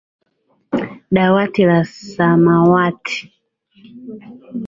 [1.15, 3.19] Dawati la samawati